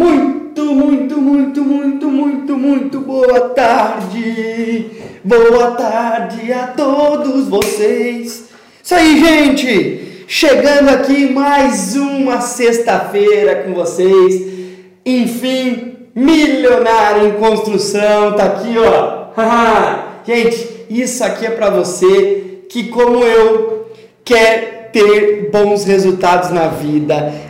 [0.00, 4.86] Muito, muito, muito, muito, muito, muito boa tarde.
[5.22, 8.48] Boa tarde a todos vocês.
[8.82, 10.24] Isso aí, gente.
[10.26, 14.42] Chegando aqui mais uma sexta-feira com vocês.
[15.04, 18.32] Enfim, milionário em construção.
[18.36, 19.26] Tá aqui, ó.
[20.24, 23.90] gente, isso aqui é para você que como eu
[24.24, 27.49] quer ter bons resultados na vida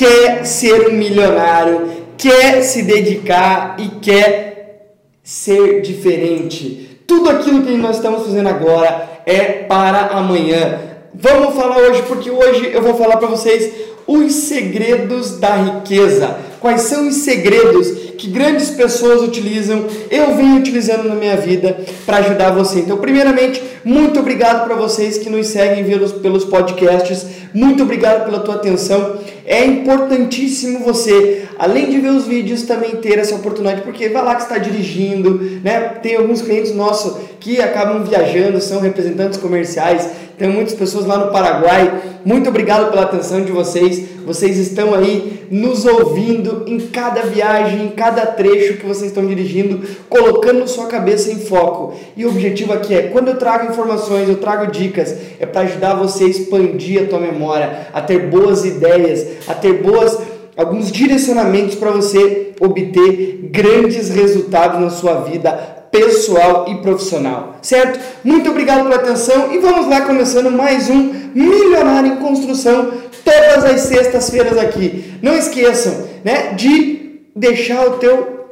[0.00, 7.02] quer ser um milionário, quer se dedicar e quer ser diferente.
[7.06, 10.80] Tudo aquilo que nós estamos fazendo agora é para amanhã.
[11.12, 16.36] Vamos falar hoje porque hoje eu vou falar para vocês os segredos da riqueza.
[16.58, 22.18] Quais são os segredos que grandes pessoas utilizam, eu venho utilizando na minha vida para
[22.18, 22.80] ajudar você.
[22.80, 27.24] Então, primeiramente, muito obrigado para vocês que nos seguem pelos, pelos podcasts.
[27.54, 29.18] Muito obrigado pela tua atenção.
[29.46, 34.34] É importantíssimo você, além de ver os vídeos, também ter essa oportunidade, porque vai lá
[34.34, 35.80] que está dirigindo, né?
[36.02, 40.08] Tem alguns clientes nossos que acabam viajando, são representantes comerciais,
[40.40, 42.00] tem muitas pessoas lá no Paraguai.
[42.24, 44.08] Muito obrigado pela atenção de vocês.
[44.24, 49.86] Vocês estão aí nos ouvindo em cada viagem, em cada trecho que vocês estão dirigindo,
[50.08, 51.92] colocando sua cabeça em foco.
[52.16, 55.92] E o objetivo aqui é, quando eu trago informações, eu trago dicas, é para ajudar
[55.92, 60.18] você a expandir a tua memória, a ter boas ideias, a ter boas
[60.56, 68.00] alguns direcionamentos para você obter grandes resultados na sua vida pessoal e profissional, certo?
[68.24, 72.90] Muito obrigado pela atenção e vamos lá começando mais um Milionário em Construção
[73.22, 75.12] todas as sextas-feiras aqui.
[75.20, 78.48] Não esqueçam, né, de deixar o teu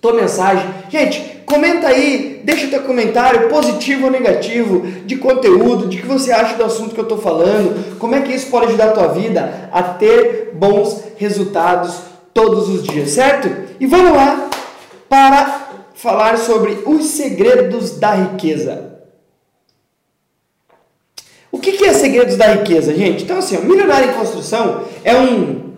[0.00, 0.66] tua mensagem.
[0.88, 6.30] Gente, comenta aí, deixa o teu comentário positivo ou negativo de conteúdo, de que você
[6.30, 9.08] acha do assunto que eu estou falando, como é que isso pode ajudar a tua
[9.08, 11.94] vida a ter bons resultados
[12.32, 13.50] todos os dias, certo?
[13.80, 14.48] E vamos lá
[15.08, 15.63] para
[16.04, 18.92] falar sobre os segredos da riqueza.
[21.50, 23.24] O que, é segredos da riqueza, gente?
[23.24, 25.70] Então, assim, o Milionário em Construção é, um,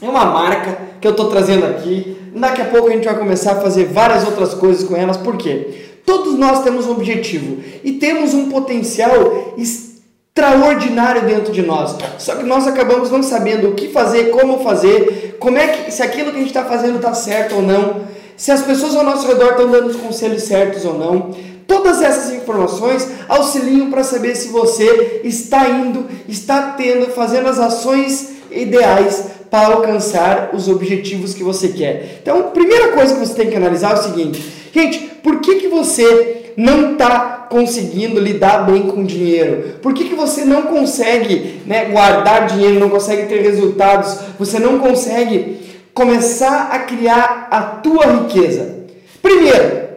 [0.00, 2.16] é uma marca que eu estou trazendo aqui.
[2.34, 5.36] Daqui a pouco a gente vai começar a fazer várias outras coisas com elas, por
[5.36, 5.98] quê?
[6.06, 11.94] Todos nós temos um objetivo e temos um potencial extraordinário dentro de nós.
[12.18, 16.02] Só que nós acabamos não sabendo o que fazer, como fazer, como é que se
[16.02, 19.26] aquilo que a gente está fazendo está certo ou não se as pessoas ao nosso
[19.26, 21.30] redor estão dando os conselhos certos ou não.
[21.66, 28.34] Todas essas informações auxiliam para saber se você está indo, está tendo, fazendo as ações
[28.50, 32.18] ideais para alcançar os objetivos que você quer.
[32.20, 34.42] Então, a primeira coisa que você tem que analisar é o seguinte:
[34.72, 39.76] gente, por que, que você não está conseguindo lidar bem com dinheiro?
[39.80, 44.78] Por que, que você não consegue né, guardar dinheiro, não consegue ter resultados, você não
[44.78, 48.84] consegue começar a criar a tua riqueza?
[49.22, 49.88] Primeiro,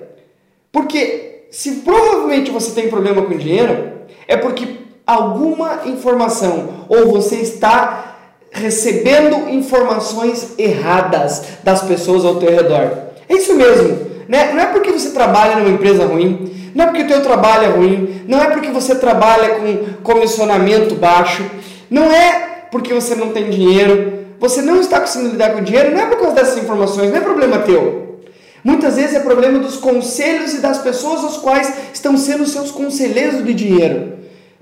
[0.71, 3.91] porque se provavelmente você tem problema com dinheiro,
[4.27, 8.15] é porque alguma informação ou você está
[8.51, 12.91] recebendo informações erradas das pessoas ao teu redor.
[13.27, 14.07] É isso mesmo.
[14.27, 14.51] Né?
[14.53, 17.69] Não é porque você trabalha numa empresa ruim, não é porque o teu trabalho é
[17.69, 21.45] ruim, não é porque você trabalha com comissionamento baixo,
[21.89, 25.91] não é porque você não tem dinheiro, você não está conseguindo lidar com o dinheiro,
[25.91, 28.07] não é por causa dessas informações, não é problema teu.
[28.63, 33.43] Muitas vezes é problema dos conselhos e das pessoas aos quais estão sendo seus conselheiros
[33.43, 34.13] de dinheiro.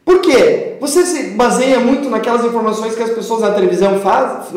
[0.06, 0.78] Por quê?
[0.80, 4.54] Você se baseia muito naquelas informações que as pessoas na televisão fazem,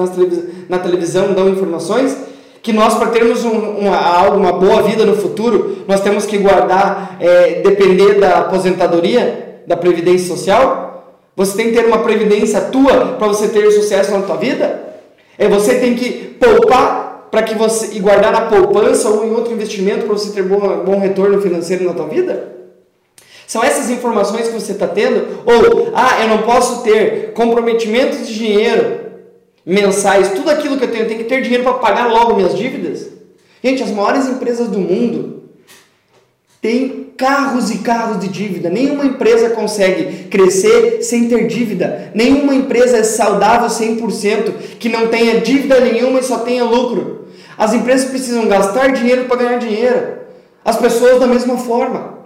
[0.69, 2.15] na televisão dão informações,
[2.63, 6.37] que nós, para termos um, uma, algo, uma boa vida no futuro, nós temos que
[6.37, 11.23] guardar, é, depender da aposentadoria, da previdência social?
[11.35, 14.88] Você tem que ter uma previdência tua para você ter sucesso na tua vida?
[15.39, 19.53] É você tem que poupar para que você e guardar na poupança ou em outro
[19.53, 22.57] investimento para você ter bom, bom retorno financeiro na tua vida?
[23.47, 25.43] São essas informações que você está tendo?
[25.47, 29.09] Ou, ah, eu não posso ter comprometimentos de dinheiro
[29.65, 32.57] mensais, tudo aquilo que eu tenho, eu tenho que ter dinheiro para pagar logo minhas
[32.57, 33.09] dívidas?
[33.63, 35.45] Gente, as maiores empresas do mundo
[36.61, 38.71] tem carros e carros de dívida.
[38.71, 42.13] Nenhuma empresa consegue crescer sem ter dívida.
[42.15, 47.27] Nenhuma empresa é saudável 100% que não tenha dívida nenhuma e só tenha lucro.
[47.59, 50.19] As empresas precisam gastar dinheiro para ganhar dinheiro.
[50.65, 52.19] As pessoas da mesma forma.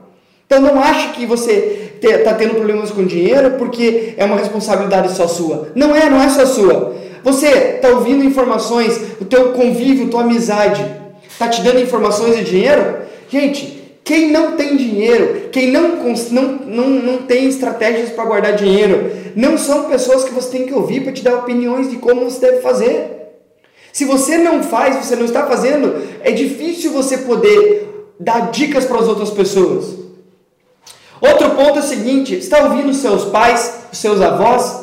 [0.46, 5.26] Então não ache que você está tendo problemas com dinheiro porque é uma responsabilidade só
[5.26, 5.68] sua.
[5.74, 6.94] Não é, não é só sua.
[7.24, 10.84] Você está ouvindo informações, o teu convívio, tua amizade,
[11.26, 12.96] está te dando informações de dinheiro?
[13.30, 15.96] Gente, quem não tem dinheiro, quem não,
[16.30, 20.74] não, não, não tem estratégias para guardar dinheiro, não são pessoas que você tem que
[20.74, 23.12] ouvir para te dar opiniões de como você deve fazer.
[23.92, 28.98] Se você não faz, você não está fazendo, é difícil você poder dar dicas para
[28.98, 30.02] as outras pessoas.
[31.20, 34.81] Outro ponto é o seguinte: está ouvindo seus pais, seus avós?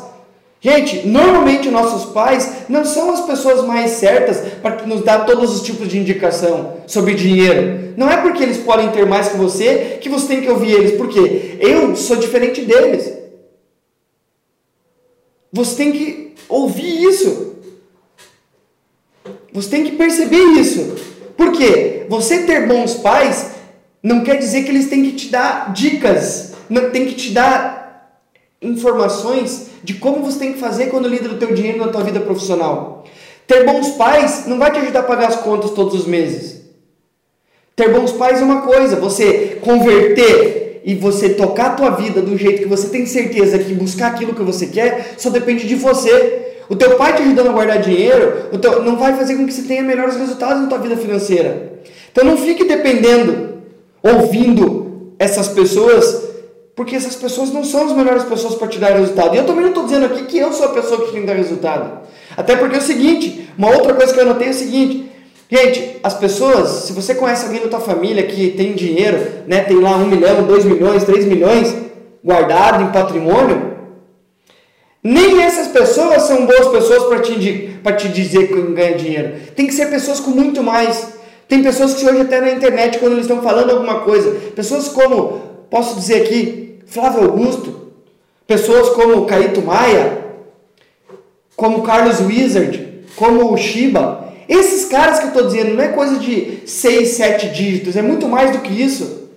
[0.62, 5.62] Gente, normalmente nossos pais não são as pessoas mais certas para nos dar todos os
[5.62, 7.94] tipos de indicação sobre dinheiro.
[7.96, 10.98] Não é porque eles podem ter mais que você que você tem que ouvir eles,
[10.98, 13.10] porque eu sou diferente deles.
[15.50, 17.56] Você tem que ouvir isso.
[19.54, 20.94] Você tem que perceber isso.
[21.38, 23.52] Porque você ter bons pais
[24.02, 27.79] não quer dizer que eles têm que te dar dicas, não tem que te dar
[28.62, 32.20] informações de como você tem que fazer quando lida o teu dinheiro na tua vida
[32.20, 33.04] profissional.
[33.46, 36.60] Ter bons pais não vai te ajudar a pagar as contas todos os meses.
[37.74, 42.36] Ter bons pais é uma coisa, você converter e você tocar a tua vida do
[42.36, 46.46] jeito que você tem certeza que buscar aquilo que você quer só depende de você.
[46.68, 49.62] O teu pai te ajudando a guardar dinheiro teu, não vai fazer com que você
[49.62, 51.80] tenha melhores resultados na tua vida financeira.
[52.12, 53.62] Então não fique dependendo,
[54.02, 56.29] ouvindo essas pessoas
[56.80, 59.34] porque essas pessoas não são as melhores pessoas para te dar resultado.
[59.34, 61.26] E eu também não estou dizendo aqui que eu sou a pessoa que tem que
[61.26, 62.08] dar resultado.
[62.34, 65.12] Até porque é o seguinte, uma outra coisa que eu notei é o seguinte,
[65.50, 69.78] gente, as pessoas, se você conhece alguém da tua família que tem dinheiro, né, tem
[69.78, 71.76] lá um milhão, dois milhões, três milhões
[72.24, 73.76] guardado em patrimônio,
[75.04, 77.34] nem essas pessoas são boas pessoas para te,
[77.98, 79.34] te dizer que ganha dinheiro.
[79.54, 81.08] Tem que ser pessoas com muito mais.
[81.46, 85.42] Tem pessoas que hoje até na internet, quando eles estão falando alguma coisa, pessoas como,
[85.68, 87.92] posso dizer aqui, Flávio Augusto,
[88.48, 90.24] pessoas como Caíto Maia,
[91.54, 94.32] como Carlos Wizard, como o Shiba.
[94.48, 98.26] Esses caras que eu estou dizendo não é coisa de 6, 7 dígitos, é muito
[98.28, 99.28] mais do que isso.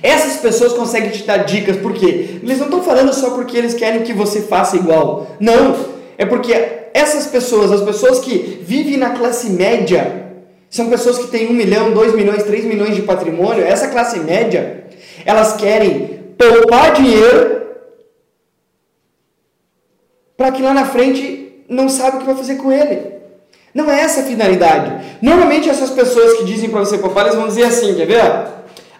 [0.00, 2.38] Essas pessoas conseguem te dar dicas, por quê?
[2.40, 5.26] Eles não estão falando só porque eles querem que você faça igual.
[5.40, 5.74] Não,
[6.16, 6.52] é porque
[6.94, 10.26] essas pessoas, as pessoas que vivem na classe média,
[10.70, 13.64] são pessoas que têm 1 milhão, 2 milhões, 3 milhões de patrimônio.
[13.64, 14.84] Essa classe média,
[15.26, 17.62] elas querem poupar dinheiro
[20.36, 23.14] para que lá na frente não sabe o que vai fazer com ele.
[23.74, 25.18] Não é essa a finalidade.
[25.20, 28.22] Normalmente essas pessoas que dizem para você poupar, eles vão dizer assim, quer ver?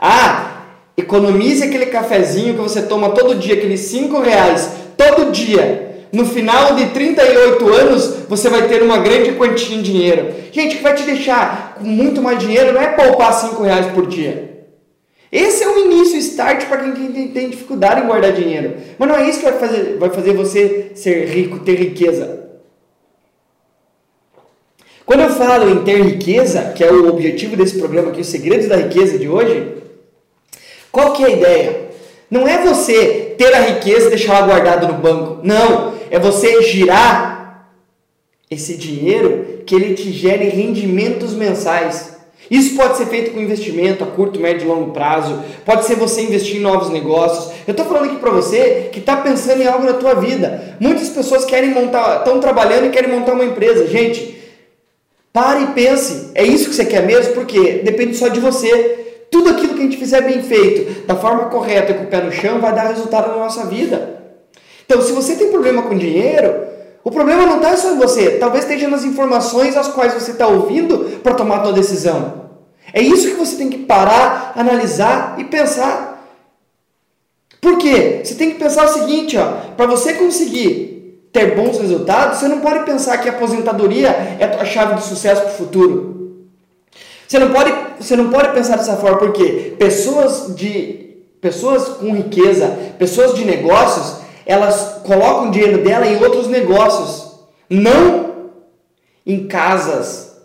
[0.00, 0.62] Ah,
[0.96, 6.08] economize aquele cafezinho que você toma todo dia, aqueles 5 reais, todo dia.
[6.12, 10.32] No final de 38 anos, você vai ter uma grande quantia em dinheiro.
[10.52, 13.87] Gente, o que vai te deixar com muito mais dinheiro não é poupar 5 reais
[13.87, 14.53] por dia.
[15.34, 18.76] Esse é o início, o start para quem tem dificuldade em guardar dinheiro.
[18.96, 22.50] Mas não é isso que vai fazer, vai fazer você ser rico, ter riqueza.
[25.04, 28.69] Quando eu falo em ter riqueza, que é o objetivo desse programa aqui, os segredos
[28.69, 29.75] da riqueza de hoje,
[30.92, 31.88] qual que é a ideia?
[32.30, 35.40] Não é você ter a riqueza e deixar ela guardada no banco.
[35.42, 37.72] Não, é você girar
[38.48, 42.13] esse dinheiro que ele te gere rendimentos mensais.
[42.50, 45.43] Isso pode ser feito com investimento a curto, médio e longo prazo.
[45.64, 47.52] Pode ser você investir em novos negócios.
[47.67, 50.76] Eu estou falando aqui para você que está pensando em algo na tua vida.
[50.79, 53.87] Muitas pessoas querem montar, estão trabalhando e querem montar uma empresa.
[53.87, 54.37] Gente,
[55.32, 56.31] pare e pense.
[56.35, 57.32] É isso que você quer mesmo?
[57.32, 59.26] Porque depende só de você.
[59.31, 62.31] Tudo aquilo que a gente fizer bem feito, da forma correta com o pé no
[62.31, 64.23] chão, vai dar resultado na nossa vida.
[64.85, 66.74] Então, se você tem problema com dinheiro,
[67.04, 70.46] o problema não está só em você, talvez esteja nas informações às quais você está
[70.46, 72.44] ouvindo para tomar a sua decisão.
[72.94, 76.26] É isso que você tem que parar, analisar e pensar.
[77.61, 78.23] Por quê?
[78.25, 82.61] Você tem que pensar o seguinte, ó, para você conseguir ter bons resultados, você não
[82.61, 84.08] pode pensar que a aposentadoria
[84.38, 86.14] é a tua chave de sucesso para o futuro.
[87.28, 91.04] Você não pode, você não pode pensar dessa forma, porque pessoas de
[91.40, 92.68] pessoas com riqueza,
[92.99, 97.32] pessoas de negócios, elas colocam o dinheiro dela em outros negócios,
[97.68, 98.34] não
[99.26, 100.36] em casas,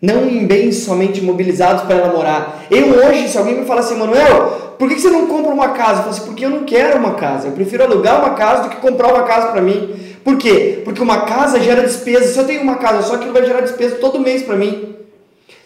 [0.00, 2.64] não em bens somente imobilizados para ela morar.
[2.70, 6.00] Eu hoje, se alguém me fala assim, Manuel, por que você não compra uma casa?
[6.00, 7.48] Eu falo assim, porque eu não quero uma casa.
[7.48, 9.94] Eu prefiro alugar uma casa do que comprar uma casa para mim.
[10.22, 10.82] Por quê?
[10.84, 12.32] Porque uma casa gera despesa.
[12.32, 14.94] Se eu tenho uma casa só, aquilo vai gerar despesa todo mês para mim.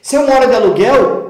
[0.00, 1.27] Se eu moro de aluguel,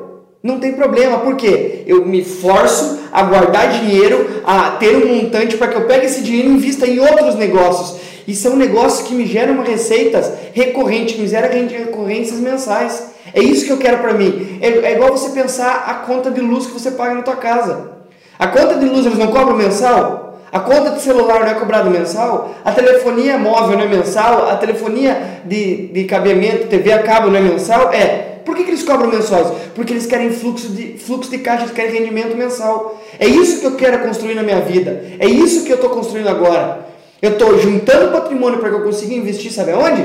[0.48, 5.68] não tem problema, porque eu me forço a guardar dinheiro, a ter um montante para
[5.68, 8.00] que eu pegue esse dinheiro e invista em outros negócios.
[8.26, 13.10] E são negócios que me geram receitas recorrentes, que me geram recorrências mensais.
[13.34, 14.58] É isso que eu quero para mim.
[14.60, 17.90] É, é, igual você pensar a conta de luz que você paga na tua casa.
[18.38, 20.40] A conta de luz eles não cobram mensal?
[20.50, 22.54] A conta de celular não é cobrada mensal?
[22.64, 24.48] A telefonia móvel não é mensal?
[24.48, 27.92] A telefonia de, de cabeamento, TV a cabo não é mensal?
[27.92, 28.37] É.
[28.48, 29.46] Por que, que eles cobram mensais?
[29.74, 32.98] Porque eles querem fluxo de, fluxo de caixa, eles querem rendimento mensal.
[33.20, 35.04] É isso que eu quero construir na minha vida.
[35.18, 36.88] É isso que eu estou construindo agora.
[37.20, 40.02] Eu estou juntando patrimônio para que eu consiga investir, sabe aonde?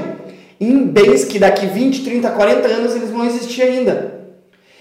[0.59, 4.21] em bens que daqui 20, 30, 40 anos eles vão existir ainda.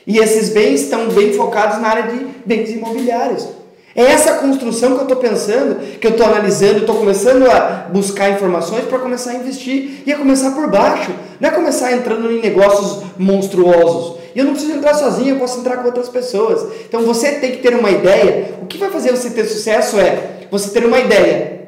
[0.07, 3.49] E esses bens estão bem focados na área de bens imobiliários.
[3.95, 8.31] É essa construção que eu estou pensando, que eu estou analisando, estou começando a buscar
[8.31, 10.03] informações para começar a investir.
[10.07, 14.23] E é começar por baixo, não é começar entrando em negócios monstruosos.
[14.35, 16.73] E eu não preciso entrar sozinho, eu posso entrar com outras pessoas.
[16.89, 18.55] Então você tem que ter uma ideia.
[18.63, 21.61] O que vai fazer você ter sucesso é você ter uma ideia.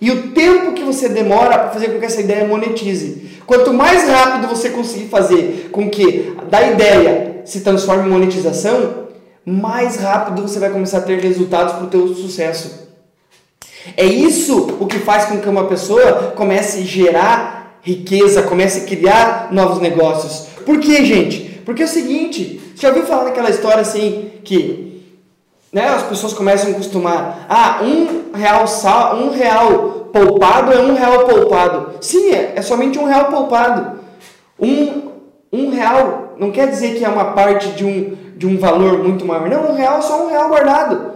[0.00, 3.28] E o tempo que você demora para fazer com que essa ideia monetize.
[3.44, 9.07] Quanto mais rápido você conseguir fazer com que da ideia se transforme em monetização,
[9.44, 12.88] mais rápido você vai começar a ter resultados para o teu sucesso.
[13.96, 18.84] É isso o que faz com que uma pessoa comece a gerar riqueza, comece a
[18.84, 20.48] criar novos negócios.
[20.64, 21.60] Por quê, gente?
[21.64, 25.02] Porque é o seguinte, você já ouviu falar daquela história assim que
[25.72, 30.94] né, as pessoas começam a acostumar, ah, um real, sal, um real poupado é um
[30.94, 31.92] real poupado.
[32.00, 33.98] Sim, é, é somente um real poupado.
[34.58, 35.10] Um,
[35.52, 39.26] um real não quer dizer que é uma parte de um, de um valor muito
[39.26, 39.50] maior.
[39.50, 41.14] Não, um real é só um real guardado.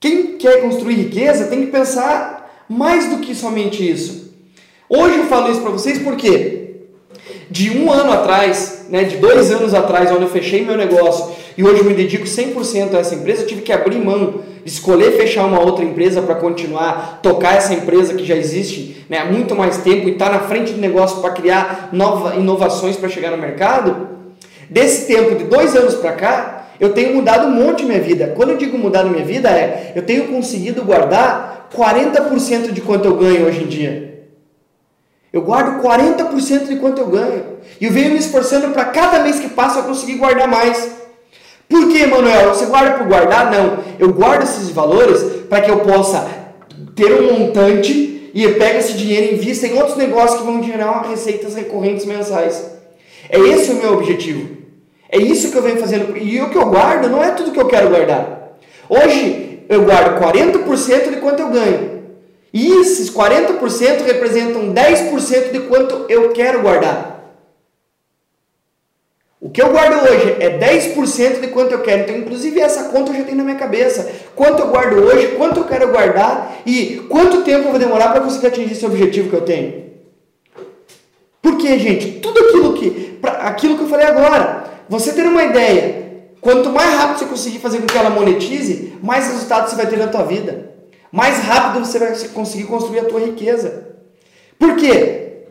[0.00, 4.34] Quem quer construir riqueza tem que pensar mais do que somente isso.
[4.88, 6.76] Hoje eu falo isso para vocês porque
[7.50, 11.62] de um ano atrás, né, de dois anos atrás, onde eu fechei meu negócio e
[11.62, 15.44] hoje eu me dedico 100% a essa empresa, eu tive que abrir mão, escolher fechar
[15.44, 19.78] uma outra empresa para continuar, tocar essa empresa que já existe né, há muito mais
[19.78, 23.38] tempo e estar tá na frente do negócio para criar novas inovações para chegar no
[23.38, 24.16] mercado.
[24.68, 28.32] Desse tempo de dois anos para cá, eu tenho mudado um monte minha vida.
[28.36, 33.16] Quando eu digo mudar minha vida, é eu tenho conseguido guardar 40% de quanto eu
[33.16, 34.06] ganho hoje em dia.
[35.32, 37.44] Eu guardo 40% de quanto eu ganho.
[37.80, 40.90] E eu venho me esforçando para cada mês que passa eu conseguir guardar mais.
[41.68, 42.54] Por que, Manuel?
[42.54, 43.50] Você guarda por guardar?
[43.50, 43.78] Não.
[43.98, 46.26] Eu guardo esses valores para que eu possa
[46.94, 50.62] ter um montante e eu pego esse dinheiro e invisto em outros negócios que vão
[50.62, 52.75] gerar receitas recorrentes mensais.
[53.28, 54.56] É esse o meu objetivo.
[55.08, 56.16] É isso que eu venho fazendo.
[56.16, 58.58] E o que eu guardo não é tudo que eu quero guardar.
[58.88, 61.96] Hoje eu guardo 40% de quanto eu ganho.
[62.52, 67.16] E esses 40% representam 10% de quanto eu quero guardar.
[69.38, 72.02] O que eu guardo hoje é 10% de quanto eu quero.
[72.02, 74.10] Então, inclusive, essa conta eu já tenho na minha cabeça.
[74.34, 78.22] Quanto eu guardo hoje, quanto eu quero guardar e quanto tempo eu vou demorar para
[78.22, 79.84] conseguir atingir esse objetivo que eu tenho.
[81.46, 86.24] Porque, gente, tudo aquilo que, pra, aquilo que eu falei agora, você ter uma ideia,
[86.40, 89.96] quanto mais rápido você conseguir fazer com que ela monetize, mais resultados você vai ter
[89.96, 90.74] na tua vida.
[91.12, 93.94] Mais rápido você vai conseguir construir a tua riqueza.
[94.58, 95.44] Por quê?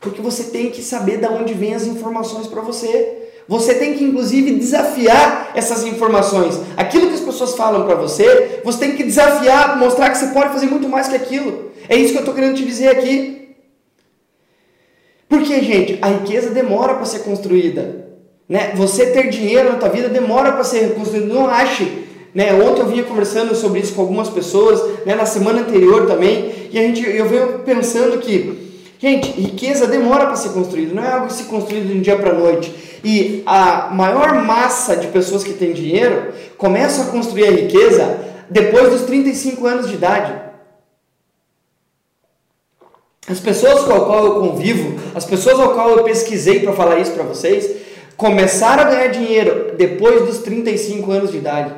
[0.00, 3.30] Porque você tem que saber de onde vêm as informações para você.
[3.46, 6.58] Você tem que, inclusive, desafiar essas informações.
[6.76, 10.52] Aquilo que as pessoas falam para você, você tem que desafiar, mostrar que você pode
[10.52, 11.70] fazer muito mais que aquilo.
[11.88, 13.47] É isso que eu estou querendo te dizer aqui.
[15.28, 18.06] Porque, gente, a riqueza demora para ser construída.
[18.48, 18.72] Né?
[18.76, 21.26] Você ter dinheiro na tua vida demora para ser construído.
[21.26, 22.06] Não ache.
[22.34, 22.52] Né?
[22.54, 25.14] Ontem eu vinha conversando sobre isso com algumas pessoas, né?
[25.14, 30.36] na semana anterior também, e a gente, eu venho pensando que, gente, riqueza demora para
[30.36, 32.72] ser construída, não é algo que se construído de um dia para noite.
[33.02, 38.18] E a maior massa de pessoas que têm dinheiro começam a construir a riqueza
[38.50, 40.47] depois dos 35 anos de idade.
[43.28, 46.98] As pessoas com as quais eu convivo, as pessoas ao qual eu pesquisei para falar
[46.98, 47.70] isso para vocês,
[48.16, 51.72] começaram a ganhar dinheiro depois dos 35 anos de idade.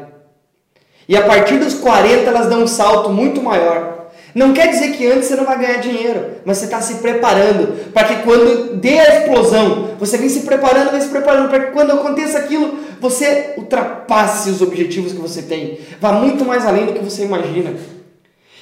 [1.09, 4.11] E a partir dos 40 elas dão um salto muito maior.
[4.33, 7.91] Não quer dizer que antes você não vai ganhar dinheiro, mas você está se preparando
[7.93, 11.73] para que quando dê a explosão, você vem se preparando, vem se preparando para que
[11.73, 15.81] quando aconteça aquilo, você ultrapasse os objetivos que você tem.
[16.01, 17.75] Vá muito mais além do que você imagina.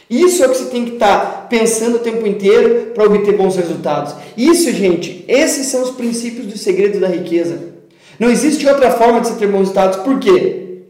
[0.08, 3.36] Isso é o que você tem que estar tá pensando o tempo inteiro para obter
[3.36, 4.14] bons resultados.
[4.36, 7.74] Isso, gente, esses são os princípios do segredo da riqueza.
[8.18, 9.98] Não existe outra forma de você ter bons resultados.
[9.98, 10.84] Por quê?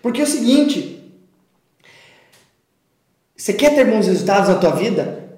[0.00, 1.02] Porque é o seguinte:
[3.36, 5.30] você quer ter bons resultados na tua vida?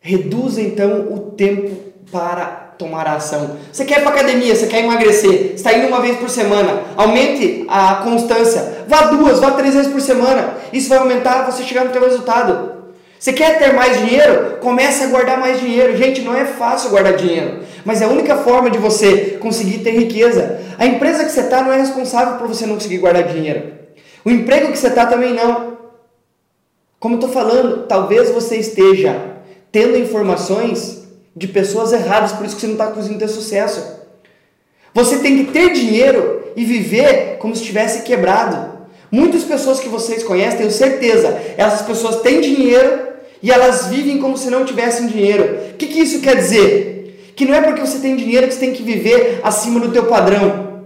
[0.00, 1.76] Reduza então o tempo
[2.10, 3.56] para tomar ação.
[3.72, 7.66] Você quer ir para academia, você quer emagrecer, está indo uma vez por semana, aumente
[7.68, 10.54] a constância, vá duas, vá três vezes por semana.
[10.72, 12.78] Isso vai aumentar você chegar no teu resultado.
[13.18, 14.58] Você quer ter mais dinheiro?
[14.60, 15.96] Comece a guardar mais dinheiro.
[15.96, 19.90] Gente, não é fácil guardar dinheiro, mas é a única forma de você conseguir ter
[19.90, 20.60] riqueza.
[20.78, 23.72] A empresa que você está não é responsável por você não conseguir guardar dinheiro.
[24.24, 25.78] O emprego que você está também não.
[27.00, 29.20] Como estou falando, talvez você esteja
[29.72, 33.98] tendo informações de pessoas erradas, por isso que você não está conseguindo ter sucesso.
[34.94, 38.78] Você tem que ter dinheiro e viver como se estivesse quebrado.
[39.10, 43.08] Muitas pessoas que vocês conhecem, tenho certeza, essas pessoas têm dinheiro
[43.42, 45.72] e elas vivem como se não tivessem dinheiro.
[45.72, 46.98] O que, que isso quer dizer?
[47.38, 50.06] que não é porque você tem dinheiro que você tem que viver acima do teu
[50.06, 50.82] padrão.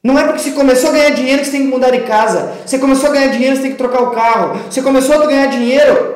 [0.00, 2.52] Não é porque você começou a ganhar dinheiro que você tem que mudar de casa.
[2.64, 4.60] Você começou a ganhar dinheiro, você tem que trocar o carro.
[4.70, 6.14] Você começou a ganhar dinheiro,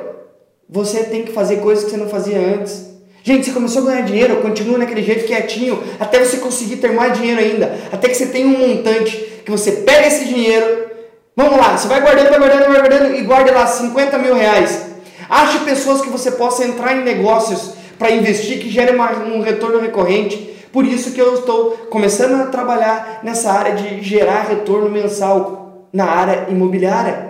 [0.68, 2.87] você tem que fazer coisas que você não fazia antes.
[3.28, 7.12] Gente, você começou a ganhar dinheiro, continua naquele jeito quietinho, até você conseguir ter mais
[7.12, 7.78] dinheiro ainda.
[7.92, 10.88] Até que você tenha um montante, que você pega esse dinheiro,
[11.36, 14.86] vamos lá, você vai guardando, vai guardando, vai guardando e guarda lá 50 mil reais.
[15.28, 20.38] Ache pessoas que você possa entrar em negócios para investir que gerem um retorno recorrente.
[20.72, 26.06] Por isso que eu estou começando a trabalhar nessa área de gerar retorno mensal na
[26.06, 27.27] área imobiliária.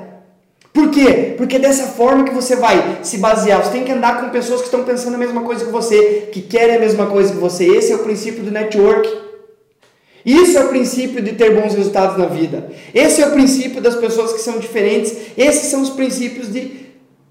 [0.78, 1.34] Por quê?
[1.36, 3.64] Porque é dessa forma que você vai se basear.
[3.64, 6.40] Você tem que andar com pessoas que estão pensando a mesma coisa que você, que
[6.40, 7.64] querem a mesma coisa que você.
[7.64, 9.12] Esse é o princípio do network.
[10.24, 12.70] Isso é o princípio de ter bons resultados na vida.
[12.94, 15.16] Esse é o princípio das pessoas que são diferentes.
[15.36, 16.70] Esses são os princípios de,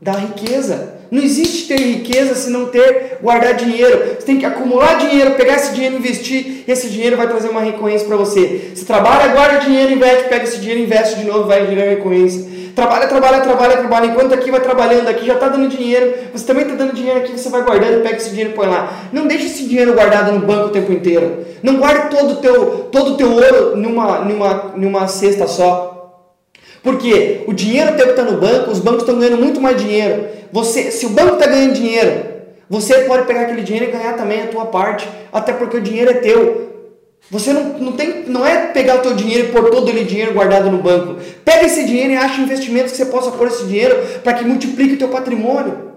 [0.01, 0.95] da riqueza.
[1.09, 4.15] Não existe ter riqueza se não ter guardar dinheiro.
[4.19, 8.05] Você tem que acumular dinheiro, pegar esse dinheiro, investir, esse dinheiro vai trazer uma recorrência
[8.05, 8.71] para você.
[8.75, 12.56] Você trabalha, guarda dinheiro, investe, pega esse dinheiro, investe de novo, vai gerar recorrência.
[12.77, 14.05] Trabalha, trabalha, trabalha, trabalha.
[14.05, 16.13] Enquanto aqui vai trabalhando, aqui já está dando dinheiro.
[16.31, 18.93] Você também está dando dinheiro aqui, você vai guardando, pega esse dinheiro e põe lá.
[19.11, 21.43] Não deixe esse dinheiro guardado no banco o tempo inteiro.
[21.63, 26.21] Não guarde todo o teu, todo teu ouro numa, numa, numa cesta só.
[26.83, 30.27] Porque o dinheiro teu que está no banco, os bancos estão ganhando muito mais dinheiro.
[30.51, 32.25] Você, se o banco está ganhando dinheiro,
[32.69, 36.11] você pode pegar aquele dinheiro e ganhar também a tua parte, até porque o dinheiro
[36.11, 36.66] é teu.
[37.29, 40.33] Você não, não, tem, não é pegar o teu dinheiro e pôr todo ele dinheiro
[40.33, 41.19] guardado no banco.
[41.43, 44.93] Pega esse dinheiro e acha investimentos que você possa pôr esse dinheiro para que multiplique
[44.93, 45.91] o teu patrimônio.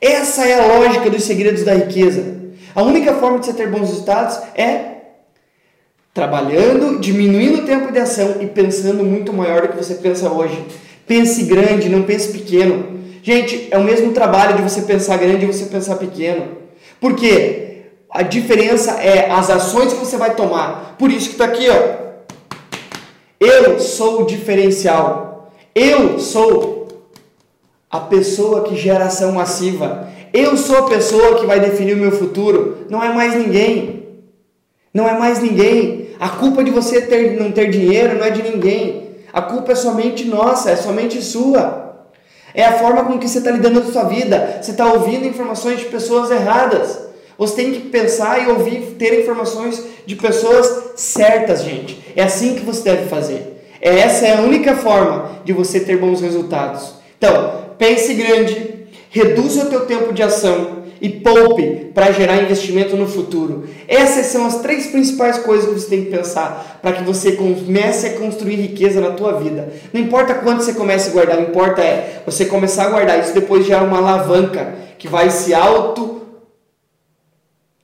[0.00, 2.36] Essa é a lógica dos segredos da riqueza.
[2.74, 4.96] A única forma de você ter bons resultados é
[6.14, 10.64] trabalhando, diminuindo o tempo de ação e pensando muito maior do que você pensa hoje.
[11.06, 12.96] Pense grande, não pense pequeno.
[13.22, 16.48] Gente, é o mesmo trabalho de você pensar grande e você pensar pequeno.
[17.00, 17.65] Por quê?
[18.10, 20.96] A diferença é as ações que você vai tomar.
[20.98, 22.06] Por isso que está aqui, ó.
[23.38, 25.52] Eu sou o diferencial.
[25.74, 26.88] Eu sou
[27.90, 30.08] a pessoa que gera ação massiva.
[30.32, 32.86] Eu sou a pessoa que vai definir o meu futuro.
[32.88, 34.06] Não é mais ninguém.
[34.92, 36.10] Não é mais ninguém.
[36.18, 39.16] A culpa de você ter, não ter dinheiro não é de ninguém.
[39.32, 42.06] A culpa é somente nossa, é somente sua.
[42.54, 44.60] É a forma com que você está lidando com a sua vida.
[44.62, 47.05] Você está ouvindo informações de pessoas erradas.
[47.38, 51.98] Você tem que pensar e ouvir, ter informações de pessoas certas, gente.
[52.16, 53.62] É assim que você deve fazer.
[53.80, 56.94] É, essa é a única forma de você ter bons resultados.
[57.18, 63.06] Então, pense grande, reduza o teu tempo de ação, e poupe para gerar investimento no
[63.06, 63.68] futuro.
[63.86, 68.06] Essas são as três principais coisas que você tem que pensar para que você comece
[68.06, 69.68] a construir riqueza na tua vida.
[69.92, 73.34] Não importa quanto você comece a guardar, não importa é você começar a guardar isso
[73.34, 76.22] depois gerar uma alavanca que vai se auto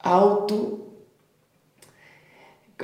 [0.03, 0.83] auto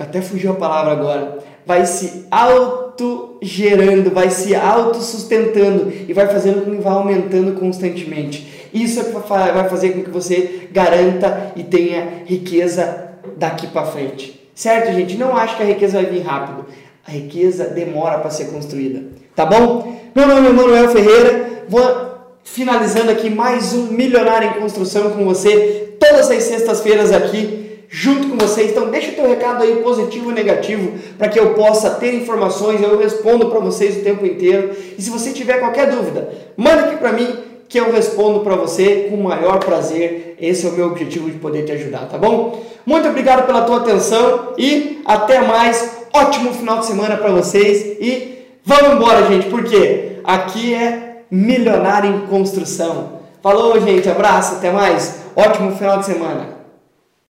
[0.01, 6.29] até fugiu a palavra agora, vai se auto gerando, vai se auto sustentando e vai
[6.29, 8.69] fazendo com que vá aumentando constantemente.
[8.73, 14.49] Isso é vai fazer com que você garanta e tenha riqueza daqui para frente.
[14.55, 15.17] Certo, gente?
[15.17, 16.67] Não acho que a riqueza vai vir rápido.
[17.07, 19.03] A riqueza demora para ser construída.
[19.35, 19.97] Tá bom?
[20.15, 21.65] Meu nome é Manuel Ferreira.
[21.69, 22.08] Vou
[22.53, 25.95] finalizando aqui mais um Milionário em Construção com você.
[26.01, 28.71] Todas as sextas-feiras aqui junto com vocês.
[28.71, 32.83] Então deixa o teu recado aí positivo e negativo para que eu possa ter informações,
[32.83, 34.75] eu respondo para vocês o tempo inteiro.
[34.97, 37.29] E se você tiver qualquer dúvida, manda aqui para mim
[37.69, 40.37] que eu respondo para você com o maior prazer.
[40.41, 42.65] Esse é o meu objetivo de poder te ajudar, tá bom?
[42.85, 45.99] Muito obrigado pela tua atenção e até mais.
[46.13, 52.27] Ótimo final de semana para vocês e vamos embora, gente, porque aqui é Milionário em
[52.27, 53.19] Construção.
[53.43, 55.21] Falou, gente, abraço, até mais.
[55.37, 56.58] Ótimo final de semana.